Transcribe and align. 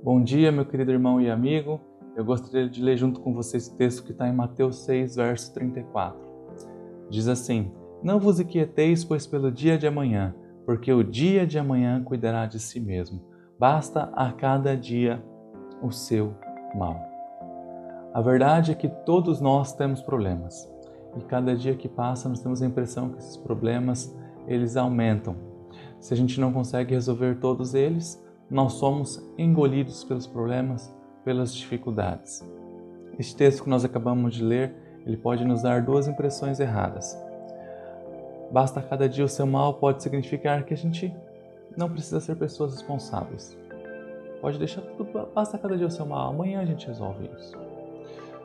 Bom 0.00 0.22
dia, 0.22 0.52
meu 0.52 0.64
querido 0.64 0.92
irmão 0.92 1.20
e 1.20 1.28
amigo. 1.28 1.80
Eu 2.14 2.24
gostaria 2.24 2.68
de 2.68 2.80
ler 2.80 2.96
junto 2.96 3.20
com 3.20 3.34
vocês 3.34 3.64
esse 3.66 3.76
texto 3.76 4.04
que 4.04 4.12
está 4.12 4.28
em 4.28 4.32
Mateus 4.32 4.84
6, 4.84 5.16
verso 5.16 5.52
34. 5.52 6.16
Diz 7.10 7.26
assim: 7.26 7.72
Não 8.00 8.20
vos 8.20 8.38
inquieteis, 8.38 9.04
pois 9.04 9.26
pelo 9.26 9.50
dia 9.50 9.76
de 9.76 9.88
amanhã, 9.88 10.36
porque 10.64 10.92
o 10.92 11.02
dia 11.02 11.44
de 11.44 11.58
amanhã 11.58 12.00
cuidará 12.04 12.46
de 12.46 12.60
si 12.60 12.78
mesmo. 12.78 13.20
Basta 13.58 14.04
a 14.14 14.30
cada 14.30 14.76
dia 14.76 15.20
o 15.82 15.90
seu 15.90 16.32
mal. 16.76 16.96
A 18.14 18.22
verdade 18.22 18.70
é 18.70 18.74
que 18.76 18.88
todos 18.88 19.40
nós 19.40 19.72
temos 19.72 20.00
problemas. 20.00 20.70
E 21.16 21.22
cada 21.22 21.56
dia 21.56 21.74
que 21.74 21.88
passa, 21.88 22.28
nós 22.28 22.40
temos 22.40 22.62
a 22.62 22.66
impressão 22.66 23.10
que 23.10 23.18
esses 23.18 23.36
problemas 23.36 24.16
eles 24.46 24.76
aumentam. 24.76 25.34
Se 25.98 26.14
a 26.14 26.16
gente 26.16 26.40
não 26.40 26.52
consegue 26.52 26.94
resolver 26.94 27.40
todos 27.40 27.74
eles, 27.74 28.22
nós 28.50 28.74
somos 28.74 29.22
engolidos 29.36 30.04
pelos 30.04 30.26
problemas, 30.26 30.94
pelas 31.24 31.54
dificuldades. 31.54 32.42
Este 33.18 33.36
texto 33.36 33.64
que 33.64 33.70
nós 33.70 33.84
acabamos 33.84 34.34
de 34.34 34.42
ler, 34.42 34.74
ele 35.04 35.16
pode 35.16 35.44
nos 35.44 35.62
dar 35.62 35.82
duas 35.82 36.08
impressões 36.08 36.60
erradas. 36.60 37.16
Basta 38.50 38.80
cada 38.80 39.08
dia 39.08 39.24
o 39.24 39.28
seu 39.28 39.46
mal 39.46 39.74
pode 39.74 40.02
significar 40.02 40.64
que 40.64 40.72
a 40.72 40.76
gente 40.76 41.14
não 41.76 41.90
precisa 41.90 42.20
ser 42.20 42.36
pessoas 42.36 42.72
responsáveis. 42.72 43.56
Pode 44.40 44.58
deixar 44.58 44.80
tudo, 44.82 45.28
basta 45.34 45.58
cada 45.58 45.76
dia 45.76 45.86
o 45.86 45.90
seu 45.90 46.06
mal, 46.06 46.30
amanhã 46.30 46.60
a 46.60 46.64
gente 46.64 46.86
resolve 46.86 47.28
isso. 47.36 47.52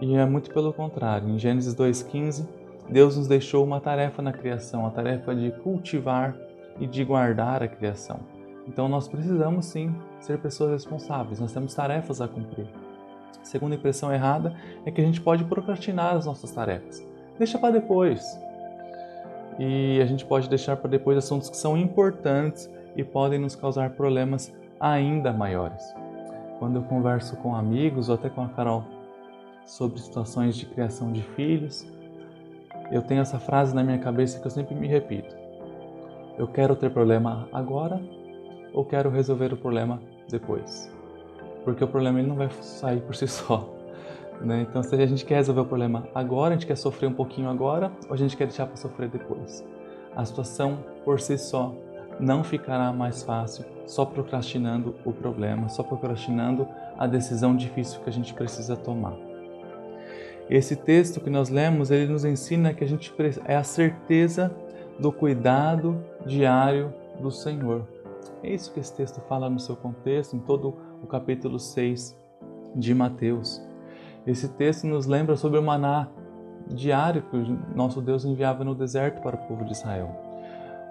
E 0.00 0.16
é 0.16 0.26
muito 0.26 0.50
pelo 0.50 0.72
contrário. 0.72 1.28
Em 1.28 1.38
Gênesis 1.38 1.74
2,15, 1.74 2.46
Deus 2.88 3.16
nos 3.16 3.28
deixou 3.28 3.64
uma 3.64 3.80
tarefa 3.80 4.20
na 4.20 4.32
criação, 4.32 4.86
a 4.86 4.90
tarefa 4.90 5.34
de 5.34 5.52
cultivar 5.62 6.36
e 6.80 6.86
de 6.86 7.04
guardar 7.04 7.62
a 7.62 7.68
criação. 7.68 8.33
Então 8.66 8.88
nós 8.88 9.08
precisamos 9.08 9.66
sim 9.66 9.94
ser 10.20 10.38
pessoas 10.38 10.72
responsáveis, 10.72 11.40
nós 11.40 11.52
temos 11.52 11.74
tarefas 11.74 12.20
a 12.20 12.28
cumprir. 12.28 12.66
A 13.40 13.44
segunda 13.44 13.74
impressão 13.74 14.12
errada 14.12 14.56
é 14.86 14.90
que 14.90 15.00
a 15.00 15.04
gente 15.04 15.20
pode 15.20 15.44
procrastinar 15.44 16.14
as 16.14 16.24
nossas 16.24 16.50
tarefas. 16.50 17.06
Deixa 17.38 17.58
para 17.58 17.72
depois. 17.72 18.40
E 19.58 20.00
a 20.00 20.06
gente 20.06 20.24
pode 20.24 20.48
deixar 20.48 20.76
para 20.76 20.90
depois 20.90 21.18
assuntos 21.18 21.50
que 21.50 21.56
são 21.56 21.76
importantes 21.76 22.70
e 22.96 23.04
podem 23.04 23.38
nos 23.38 23.54
causar 23.54 23.90
problemas 23.90 24.52
ainda 24.80 25.32
maiores. 25.32 25.82
Quando 26.58 26.76
eu 26.76 26.82
converso 26.82 27.36
com 27.36 27.54
amigos 27.54 28.08
ou 28.08 28.14
até 28.14 28.30
com 28.30 28.42
a 28.42 28.48
Carol 28.48 28.84
sobre 29.66 30.00
situações 30.00 30.56
de 30.56 30.66
criação 30.66 31.12
de 31.12 31.22
filhos, 31.22 31.86
eu 32.90 33.02
tenho 33.02 33.20
essa 33.20 33.38
frase 33.38 33.74
na 33.74 33.82
minha 33.82 33.98
cabeça 33.98 34.40
que 34.40 34.46
eu 34.46 34.50
sempre 34.50 34.74
me 34.74 34.86
repito. 34.86 35.36
Eu 36.38 36.48
quero 36.48 36.74
ter 36.74 36.90
problema 36.90 37.48
agora 37.52 38.00
ou 38.74 38.84
quero 38.84 39.08
resolver 39.08 39.52
o 39.52 39.56
problema 39.56 40.02
depois? 40.28 40.92
Porque 41.64 41.82
o 41.82 41.88
problema 41.88 42.18
ele 42.18 42.28
não 42.28 42.36
vai 42.36 42.50
sair 42.60 43.00
por 43.00 43.14
si 43.14 43.26
só. 43.28 43.72
Né? 44.40 44.66
Então, 44.68 44.82
se 44.82 44.94
a 44.94 45.06
gente 45.06 45.24
quer 45.24 45.36
resolver 45.36 45.60
o 45.60 45.64
problema 45.64 46.06
agora, 46.14 46.54
a 46.54 46.56
gente 46.56 46.66
quer 46.66 46.76
sofrer 46.76 47.06
um 47.06 47.14
pouquinho 47.14 47.48
agora 47.48 47.90
ou 48.08 48.14
a 48.14 48.16
gente 48.16 48.36
quer 48.36 48.46
deixar 48.46 48.66
para 48.66 48.76
sofrer 48.76 49.08
depois? 49.08 49.64
A 50.14 50.24
situação 50.24 50.78
por 51.04 51.20
si 51.20 51.38
só 51.38 51.74
não 52.20 52.44
ficará 52.44 52.92
mais 52.92 53.22
fácil 53.22 53.64
só 53.86 54.04
procrastinando 54.04 54.94
o 55.04 55.12
problema, 55.12 55.68
só 55.68 55.82
procrastinando 55.82 56.66
a 56.98 57.06
decisão 57.06 57.56
difícil 57.56 58.00
que 58.00 58.08
a 58.08 58.12
gente 58.12 58.32
precisa 58.34 58.76
tomar. 58.76 59.14
Esse 60.48 60.76
texto 60.76 61.20
que 61.20 61.30
nós 61.30 61.48
lemos, 61.48 61.90
ele 61.90 62.12
nos 62.12 62.24
ensina 62.24 62.74
que 62.74 62.84
a 62.84 62.86
gente 62.86 63.12
é 63.46 63.56
a 63.56 63.64
certeza 63.64 64.54
do 64.98 65.10
cuidado 65.10 66.04
diário 66.26 66.92
do 67.20 67.30
Senhor. 67.30 67.86
É 68.44 68.52
isso 68.52 68.70
que 68.74 68.78
esse 68.78 68.94
texto 68.94 69.22
fala 69.22 69.48
no 69.48 69.58
seu 69.58 69.74
contexto, 69.74 70.36
em 70.36 70.38
todo 70.38 70.76
o 71.02 71.06
capítulo 71.06 71.58
6 71.58 72.14
de 72.76 72.94
Mateus. 72.94 73.62
Esse 74.26 74.50
texto 74.50 74.86
nos 74.86 75.06
lembra 75.06 75.34
sobre 75.34 75.58
o 75.58 75.62
maná 75.62 76.08
diário 76.68 77.22
que 77.22 77.36
o 77.38 77.58
nosso 77.74 78.02
Deus 78.02 78.22
enviava 78.22 78.62
no 78.62 78.74
deserto 78.74 79.22
para 79.22 79.36
o 79.36 79.48
povo 79.48 79.64
de 79.64 79.72
Israel. 79.72 80.14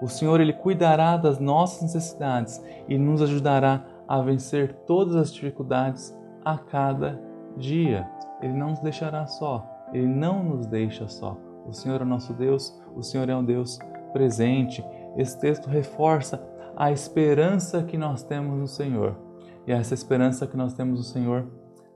O 0.00 0.08
Senhor 0.08 0.40
ele 0.40 0.54
cuidará 0.54 1.18
das 1.18 1.38
nossas 1.38 1.82
necessidades 1.82 2.58
e 2.88 2.96
nos 2.96 3.20
ajudará 3.20 3.84
a 4.08 4.22
vencer 4.22 4.72
todas 4.86 5.14
as 5.14 5.30
dificuldades 5.30 6.18
a 6.42 6.56
cada 6.56 7.20
dia. 7.58 8.08
Ele 8.40 8.54
não 8.54 8.70
nos 8.70 8.80
deixará 8.80 9.26
só, 9.26 9.62
Ele 9.92 10.06
não 10.06 10.42
nos 10.42 10.66
deixa 10.66 11.06
só. 11.06 11.36
O 11.66 11.72
Senhor 11.74 12.00
é 12.00 12.04
nosso 12.04 12.32
Deus, 12.32 12.80
o 12.96 13.02
Senhor 13.02 13.28
é 13.28 13.36
um 13.36 13.44
Deus 13.44 13.78
presente. 14.14 14.82
Esse 15.18 15.38
texto 15.38 15.68
reforça 15.68 16.42
a 16.76 16.90
esperança 16.90 17.82
que 17.82 17.96
nós 17.96 18.22
temos 18.22 18.58
no 18.58 18.66
Senhor. 18.66 19.16
E 19.66 19.72
essa 19.72 19.94
esperança 19.94 20.46
que 20.46 20.56
nós 20.56 20.74
temos 20.74 20.98
no 20.98 21.04
Senhor, 21.04 21.46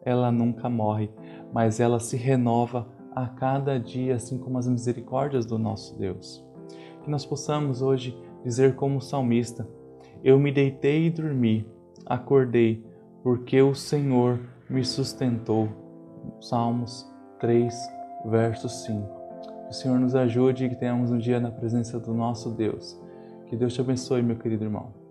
ela 0.04 0.30
nunca 0.30 0.68
morre, 0.68 1.10
mas 1.52 1.80
ela 1.80 1.98
se 1.98 2.16
renova 2.16 2.86
a 3.14 3.26
cada 3.26 3.80
dia, 3.80 4.14
assim 4.14 4.38
como 4.38 4.58
as 4.58 4.68
misericórdias 4.68 5.46
do 5.46 5.58
nosso 5.58 5.98
Deus. 5.98 6.44
Que 7.02 7.10
nós 7.10 7.24
possamos 7.24 7.82
hoje 7.82 8.16
dizer 8.44 8.76
como 8.76 9.00
salmista: 9.00 9.66
Eu 10.22 10.38
me 10.38 10.52
deitei 10.52 11.06
e 11.06 11.10
dormi, 11.10 11.66
acordei, 12.04 12.84
porque 13.22 13.60
o 13.60 13.74
Senhor 13.74 14.38
me 14.68 14.84
sustentou. 14.84 15.68
Salmos 16.40 17.10
3, 17.40 17.74
verso 18.26 18.68
5. 18.68 19.16
Que 19.64 19.70
o 19.70 19.72
Senhor 19.72 19.98
nos 19.98 20.14
ajude 20.14 20.64
e 20.64 20.68
que 20.68 20.76
tenhamos 20.76 21.10
um 21.10 21.18
dia 21.18 21.40
na 21.40 21.50
presença 21.50 21.98
do 21.98 22.12
nosso 22.12 22.50
Deus. 22.50 23.00
Que 23.48 23.56
Deus 23.56 23.74
te 23.74 23.80
abençoe, 23.80 24.22
meu 24.22 24.36
querido 24.36 24.64
irmão. 24.64 25.05